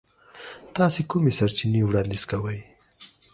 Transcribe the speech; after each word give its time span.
تاسو 0.75 0.99
کومې 1.09 1.31
سرچینې 1.37 1.81
وړاندیز 1.85 2.23
کوئ؟ 2.31 2.61